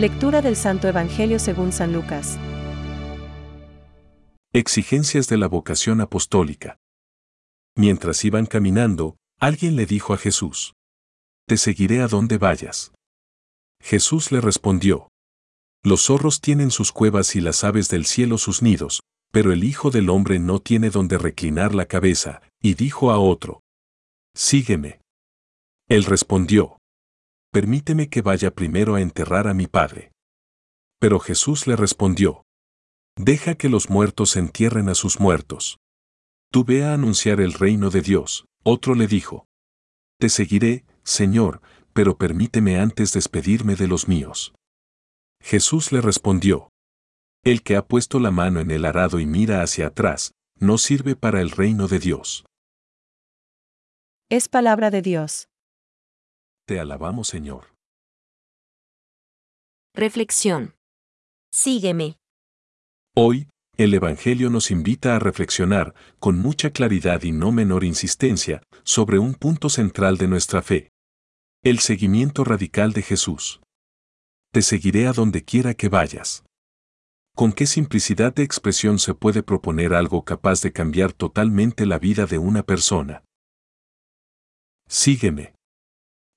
[0.00, 2.38] Lectura del Santo Evangelio según San Lucas.
[4.50, 6.78] Exigencias de la vocación apostólica.
[7.76, 10.72] Mientras iban caminando, alguien le dijo a Jesús,
[11.46, 12.94] Te seguiré a donde vayas.
[13.78, 15.10] Jesús le respondió,
[15.84, 19.90] Los zorros tienen sus cuevas y las aves del cielo sus nidos, pero el Hijo
[19.90, 23.60] del Hombre no tiene donde reclinar la cabeza, y dijo a otro,
[24.34, 25.02] Sígueme.
[25.90, 26.79] Él respondió,
[27.52, 30.12] Permíteme que vaya primero a enterrar a mi Padre.
[31.00, 32.44] Pero Jesús le respondió,
[33.16, 35.78] Deja que los muertos entierren a sus muertos.
[36.52, 38.44] Tú ve a anunciar el reino de Dios.
[38.62, 39.46] Otro le dijo,
[40.18, 41.60] Te seguiré, Señor,
[41.92, 44.52] pero permíteme antes despedirme de los míos.
[45.42, 46.68] Jesús le respondió,
[47.42, 51.16] El que ha puesto la mano en el arado y mira hacia atrás, no sirve
[51.16, 52.44] para el reino de Dios.
[54.28, 55.49] Es palabra de Dios.
[56.70, 57.74] Te alabamos, Señor.
[59.92, 60.76] Reflexión.
[61.52, 62.16] Sígueme.
[63.16, 69.18] Hoy, el Evangelio nos invita a reflexionar, con mucha claridad y no menor insistencia, sobre
[69.18, 70.90] un punto central de nuestra fe.
[71.64, 73.60] El seguimiento radical de Jesús.
[74.52, 76.44] Te seguiré a donde quiera que vayas.
[77.34, 82.26] ¿Con qué simplicidad de expresión se puede proponer algo capaz de cambiar totalmente la vida
[82.26, 83.24] de una persona?
[84.86, 85.52] Sígueme.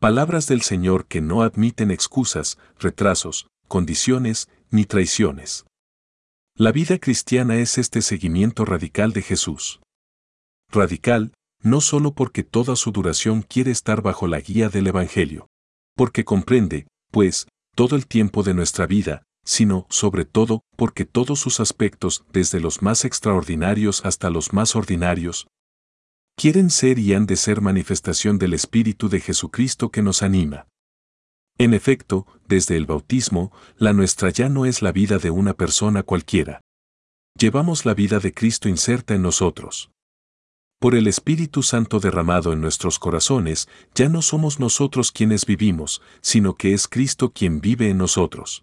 [0.00, 5.66] Palabras del Señor que no admiten excusas, retrasos, condiciones, ni traiciones.
[6.54, 9.80] La vida cristiana es este seguimiento radical de Jesús.
[10.70, 11.32] Radical,
[11.64, 15.48] no solo porque toda su duración quiere estar bajo la guía del Evangelio,
[15.96, 21.58] porque comprende, pues, todo el tiempo de nuestra vida, sino, sobre todo, porque todos sus
[21.58, 25.48] aspectos, desde los más extraordinarios hasta los más ordinarios,
[26.38, 30.68] quieren ser y han de ser manifestación del Espíritu de Jesucristo que nos anima.
[31.58, 36.04] En efecto, desde el bautismo, la nuestra ya no es la vida de una persona
[36.04, 36.60] cualquiera.
[37.36, 39.90] Llevamos la vida de Cristo inserta en nosotros.
[40.78, 46.54] Por el Espíritu Santo derramado en nuestros corazones, ya no somos nosotros quienes vivimos, sino
[46.54, 48.62] que es Cristo quien vive en nosotros.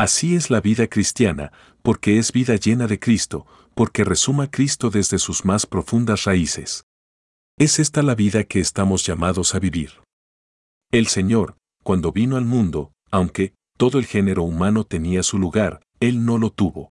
[0.00, 1.52] Así es la vida cristiana,
[1.82, 3.44] porque es vida llena de Cristo,
[3.74, 6.86] porque resuma Cristo desde sus más profundas raíces.
[7.58, 10.00] Es esta la vida que estamos llamados a vivir.
[10.90, 16.24] El Señor, cuando vino al mundo, aunque todo el género humano tenía su lugar, Él
[16.24, 16.92] no lo tuvo.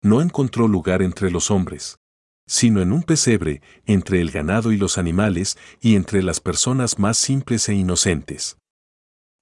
[0.00, 1.98] No encontró lugar entre los hombres,
[2.46, 7.18] sino en un pesebre, entre el ganado y los animales, y entre las personas más
[7.18, 8.58] simples e inocentes.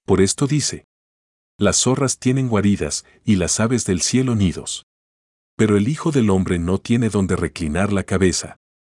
[0.06, 0.86] Por esto dice,
[1.58, 4.84] las zorras tienen guaridas, y las aves del cielo nidos.
[5.56, 8.56] Pero el Hijo del Hombre no tiene donde reclinar la cabeza.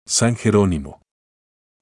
[0.07, 1.03] San Jerónimo.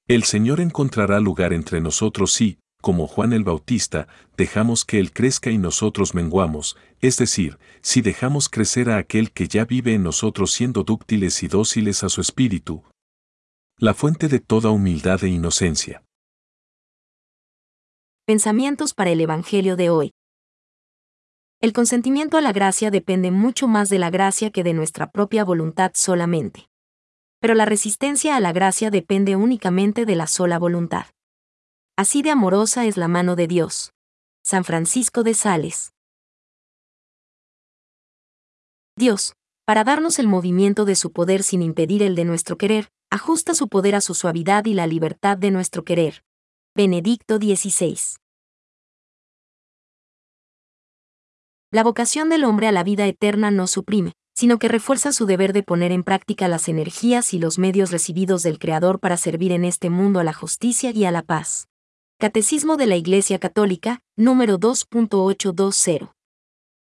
[0.08, 5.50] El Señor encontrará lugar entre nosotros si, como Juan el Bautista, dejamos que Él crezca
[5.50, 10.52] y nosotros menguamos, es decir, si dejamos crecer a aquel que ya vive en nosotros
[10.52, 12.82] siendo dúctiles y dóciles a su espíritu,
[13.78, 16.02] la fuente de toda humildad e inocencia.
[18.26, 20.12] Pensamientos para el Evangelio de hoy.
[21.64, 25.44] El consentimiento a la gracia depende mucho más de la gracia que de nuestra propia
[25.44, 26.68] voluntad solamente.
[27.40, 31.06] Pero la resistencia a la gracia depende únicamente de la sola voluntad.
[31.96, 33.94] Así de amorosa es la mano de Dios.
[34.44, 35.94] San Francisco de Sales.
[38.94, 39.32] Dios,
[39.64, 43.68] para darnos el movimiento de su poder sin impedir el de nuestro querer, ajusta su
[43.68, 46.24] poder a su suavidad y la libertad de nuestro querer.
[46.76, 48.18] Benedicto XVI.
[51.74, 55.52] La vocación del hombre a la vida eterna no suprime, sino que refuerza su deber
[55.52, 59.64] de poner en práctica las energías y los medios recibidos del Creador para servir en
[59.64, 61.66] este mundo a la justicia y a la paz.
[62.20, 66.13] Catecismo de la Iglesia Católica, número 2.820.